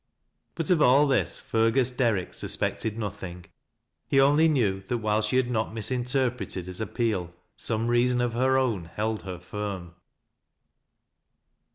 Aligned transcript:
But 0.55 0.71
of 0.71 0.81
all 0.81 1.05
this, 1.05 1.39
Fergus 1.39 1.91
Derrick 1.91 2.33
suspected 2.33 2.97
nothing. 2.97 3.45
He 4.07 4.19
only 4.19 4.47
knew 4.47 4.81
that 4.87 4.97
while 4.97 5.21
she 5.21 5.37
had 5.37 5.51
no'; 5.51 5.65
misinterj 5.65 6.39
reted 6.39 6.65
hia 6.65 6.83
ap 6.87 6.95
peal, 6.95 7.35
gome 7.67 7.85
reason 7.87 8.19
of 8.19 8.33
her 8.33 8.55
pwn 8.57 8.95
bold 8.97 9.21
her 9.21 9.37
firm. 9.37 9.93